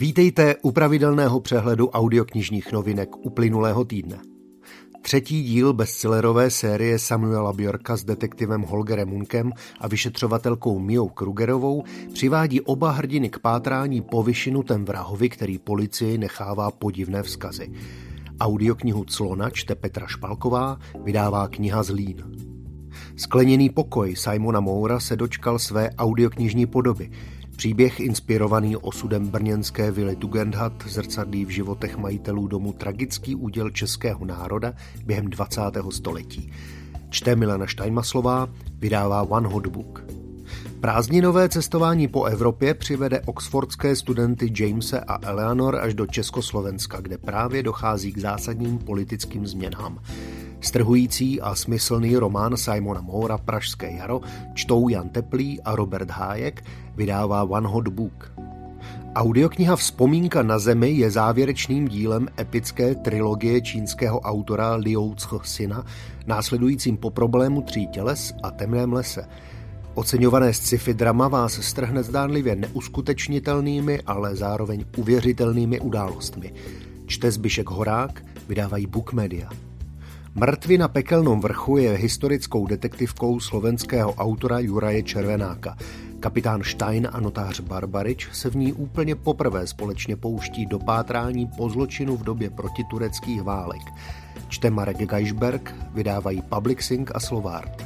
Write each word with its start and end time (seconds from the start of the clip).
Vítejte 0.00 0.56
u 0.62 0.72
pravidelného 0.72 1.40
přehledu 1.40 1.88
audioknižních 1.88 2.72
novinek 2.72 3.08
uplynulého 3.16 3.84
týdne. 3.84 4.18
Třetí 5.02 5.42
díl 5.42 5.72
bestsellerové 5.72 6.50
série 6.50 6.98
Samuela 6.98 7.52
Bjorka 7.52 7.96
s 7.96 8.04
detektivem 8.04 8.62
Holgerem 8.62 9.08
Munkem 9.08 9.52
a 9.80 9.88
vyšetřovatelkou 9.88 10.78
Mijou 10.78 11.08
Krugerovou 11.08 11.84
přivádí 12.12 12.60
oba 12.60 12.90
hrdiny 12.90 13.30
k 13.30 13.38
pátrání 13.38 14.02
po 14.02 14.22
vyšinutem 14.22 14.84
vrahovi, 14.84 15.28
který 15.28 15.58
policii 15.58 16.18
nechává 16.18 16.70
podivné 16.70 17.22
vzkazy. 17.22 17.72
Audioknihu 18.40 19.04
Clona 19.04 19.50
čte 19.50 19.74
Petra 19.74 20.06
Špalková, 20.06 20.78
vydává 21.04 21.48
kniha 21.48 21.82
Zlín. 21.82 22.47
Skleněný 23.18 23.70
pokoj 23.70 24.16
Simona 24.16 24.60
Moura 24.60 25.00
se 25.00 25.16
dočkal 25.16 25.58
své 25.58 25.90
audioknižní 25.90 26.66
podoby– 26.66 27.10
Příběh 27.58 28.00
inspirovaný 28.00 28.76
osudem 28.76 29.28
brněnské 29.28 29.90
vily 29.90 30.16
Tugendhat 30.16 30.72
zrcadlí 30.86 31.44
v 31.44 31.50
životech 31.50 31.96
majitelů 31.96 32.46
domu 32.46 32.72
tragický 32.72 33.34
úděl 33.34 33.70
českého 33.70 34.24
národa 34.24 34.72
během 35.04 35.26
20. 35.26 35.60
století. 35.90 36.52
Čte 37.10 37.36
Milena 37.36 37.66
Steinmaslová, 37.66 38.48
vydává 38.78 39.22
One 39.22 39.48
Hot 39.48 39.66
Book. 39.66 40.04
Prázdninové 40.80 41.48
cestování 41.48 42.08
po 42.08 42.24
Evropě 42.24 42.74
přivede 42.74 43.20
oxfordské 43.20 43.96
studenty 43.96 44.52
Jamese 44.58 45.00
a 45.00 45.18
Eleanor 45.28 45.76
až 45.76 45.94
do 45.94 46.06
Československa, 46.06 47.00
kde 47.00 47.18
právě 47.18 47.62
dochází 47.62 48.12
k 48.12 48.18
zásadním 48.18 48.78
politickým 48.78 49.46
změnám. 49.46 49.98
Strhující 50.60 51.40
a 51.40 51.54
smyslný 51.54 52.16
román 52.16 52.56
Simona 52.56 53.00
Moura 53.00 53.38
Pražské 53.38 53.92
jaro 53.92 54.20
čtou 54.54 54.88
Jan 54.88 55.08
Teplý 55.08 55.60
a 55.62 55.76
Robert 55.76 56.10
Hájek, 56.10 56.64
vydává 56.96 57.44
One 57.44 57.68
Hot 57.68 57.88
Book. 57.88 58.32
Audiokniha 59.14 59.76
Vzpomínka 59.76 60.42
na 60.42 60.58
zemi 60.58 60.90
je 60.90 61.10
závěrečným 61.10 61.88
dílem 61.88 62.28
epické 62.38 62.94
trilogie 62.94 63.60
čínského 63.60 64.20
autora 64.20 64.74
Liu 64.74 65.14
Cixina, 65.14 65.84
následujícím 66.26 66.96
po 66.96 67.10
problému 67.10 67.62
tří 67.62 67.86
těles 67.86 68.34
a 68.42 68.50
temném 68.50 68.92
lese. 68.92 69.28
Oceňované 69.94 70.54
sci-fi 70.54 70.94
drama 70.94 71.28
vás 71.28 71.52
strhne 71.52 72.02
zdánlivě 72.02 72.56
neuskutečnitelnými, 72.56 74.00
ale 74.06 74.36
zároveň 74.36 74.84
uvěřitelnými 74.96 75.80
událostmi. 75.80 76.52
Čte 77.06 77.30
Zbyšek 77.30 77.70
Horák, 77.70 78.24
vydávají 78.48 78.86
Book 78.86 79.12
Media. 79.12 79.50
Mrtvy 80.34 80.78
na 80.78 80.88
pekelnom 80.88 81.40
vrchu 81.40 81.76
je 81.76 81.96
historickou 81.96 82.66
detektivkou 82.66 83.40
slovenského 83.40 84.12
autora 84.12 84.58
Juraje 84.58 85.02
Červenáka. 85.02 85.76
Kapitán 86.20 86.62
Stein 86.62 87.08
a 87.12 87.20
notář 87.20 87.60
Barbarič 87.60 88.28
se 88.32 88.50
v 88.50 88.56
ní 88.56 88.72
úplně 88.72 89.14
poprvé 89.14 89.66
společně 89.66 90.16
pouští 90.16 90.66
do 90.66 90.78
pátrání 90.78 91.46
po 91.56 91.70
zločinu 91.70 92.16
v 92.16 92.22
době 92.22 92.50
protitureckých 92.50 93.42
válek. 93.42 93.82
Čte 94.48 94.70
Marek 94.70 94.96
Geisberg, 94.96 95.74
vydávají 95.94 96.42
Public 96.42 96.80
Sync 96.80 97.08
a 97.14 97.20
Slovart. 97.20 97.84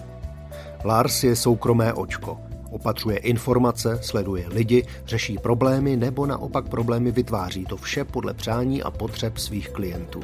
Lars 0.85 1.25
je 1.25 1.37
soukromé 1.37 1.93
očko. 1.93 2.41
Opatřuje 2.70 3.17
informace, 3.17 3.98
sleduje 4.03 4.48
lidi, 4.48 4.87
řeší 5.07 5.39
problémy 5.39 5.97
nebo 5.97 6.27
naopak 6.27 6.69
problémy 6.69 7.11
vytváří 7.11 7.65
to 7.65 7.77
vše 7.77 8.05
podle 8.05 8.35
přání 8.35 8.83
a 8.83 8.91
potřeb 8.91 9.39
svých 9.39 9.69
klientů 9.69 10.20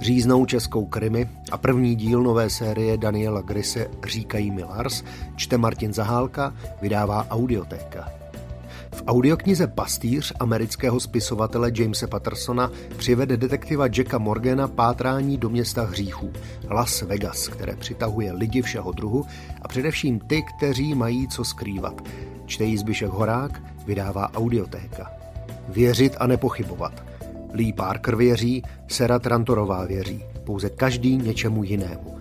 říznou 0.00 0.46
českou 0.46 0.86
krimi 0.86 1.28
a 1.50 1.56
první 1.56 1.96
díl 1.96 2.22
nové 2.22 2.50
série 2.50 2.96
Daniela 2.96 3.40
Grise 3.40 3.86
Říkají 4.06 4.50
mi 4.50 4.64
Lars 4.64 5.04
čte 5.36 5.58
Martin 5.58 5.92
Zahálka, 5.92 6.54
vydává 6.82 7.26
Audiotéka. 7.30 8.08
V 8.92 9.02
audioknize 9.06 9.66
Pastýř 9.66 10.32
amerického 10.40 11.00
spisovatele 11.00 11.72
Jamesa 11.74 12.06
Pattersona 12.06 12.70
přivede 12.96 13.36
detektiva 13.36 13.86
Jacka 13.86 14.18
Morgana 14.18 14.68
pátrání 14.68 15.38
do 15.38 15.48
města 15.50 15.82
hříchů, 15.82 16.32
Las 16.70 17.02
Vegas, 17.02 17.48
které 17.48 17.76
přitahuje 17.76 18.32
lidi 18.32 18.62
všeho 18.62 18.92
druhu 18.92 19.26
a 19.62 19.68
především 19.68 20.20
ty, 20.20 20.42
kteří 20.42 20.94
mají 20.94 21.28
co 21.28 21.44
skrývat. 21.44 22.02
Čte 22.46 22.64
Zbyšek 22.76 23.08
Horák, 23.08 23.62
vydává 23.86 24.34
Audiotéka. 24.34 25.10
Věřit 25.68 26.16
a 26.20 26.26
nepochybovat– 26.26 27.04
Lee 27.52 27.72
Parker 27.72 28.16
věří, 28.16 28.62
Sera 28.88 29.18
Trantorová 29.18 29.84
věří, 29.84 30.24
pouze 30.44 30.70
každý 30.70 31.16
něčemu 31.16 31.64
jinému. 31.64 32.18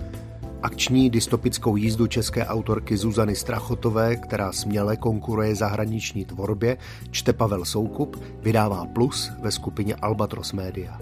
Akční 0.62 1.10
dystopickou 1.10 1.76
jízdu 1.76 2.08
české 2.08 2.46
autorky 2.46 2.98
Zuzany 2.98 3.36
Strachotové, 3.36 4.16
která 4.16 4.52
směle 4.52 4.98
konkuruje 4.98 5.56
zahraniční 5.56 6.26
tvorbě, 6.26 6.78
čte 7.12 7.34
Pavel 7.34 7.66
Soukup, 7.66 8.24
vydává 8.42 8.86
Plus 8.86 9.32
ve 9.42 9.52
skupině 9.52 9.96
Albatros 9.96 10.54
Media. 10.54 11.00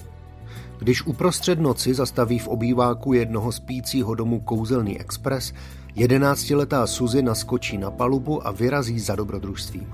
Když 0.80 1.06
uprostřed 1.06 1.60
noci 1.60 1.94
zastaví 1.94 2.40
v 2.40 2.48
obýváku 2.48 3.14
jednoho 3.14 3.52
spícího 3.52 4.16
domu 4.16 4.40
kouzelný 4.40 5.00
expres, 5.00 5.54
jedenáctiletá 5.96 6.88
Suzy 6.88 7.22
naskočí 7.22 7.78
na 7.78 7.92
palubu 7.92 8.48
a 8.48 8.52
vyrazí 8.52 9.00
za 9.00 9.16
dobrodružstvím. 9.16 9.94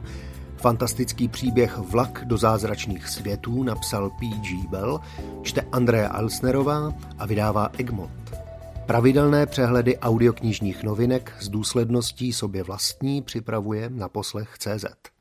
Fantastický 0.64 1.28
příběh 1.28 1.78
Vlak 1.78 2.26
do 2.26 2.38
zázračných 2.38 3.08
světů 3.08 3.64
napsal 3.64 4.10
P.G. 4.10 4.68
Bell, 4.70 5.00
čte 5.42 5.62
Andrea 5.72 6.10
Alsnerová 6.10 6.94
a 7.18 7.26
vydává 7.26 7.70
Egmont. 7.78 8.34
Pravidelné 8.86 9.46
přehledy 9.46 9.98
audioknižních 9.98 10.84
novinek 10.84 11.34
s 11.40 11.50
důsledností 11.50 12.34
sobě 12.34 12.64
vlastní 12.64 13.22
připravuje 13.22 13.90
na 13.90 14.10
poslech 14.10 14.58
CZ. 14.58 15.13